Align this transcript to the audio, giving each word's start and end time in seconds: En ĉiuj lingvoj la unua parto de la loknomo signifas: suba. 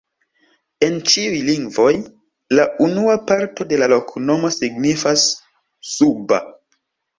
En 0.85 0.95
ĉiuj 1.11 1.41
lingvoj 1.49 1.91
la 2.59 2.65
unua 2.87 3.19
parto 3.33 3.69
de 3.75 3.81
la 3.83 3.91
loknomo 3.95 4.53
signifas: 4.59 5.29
suba. 5.95 6.45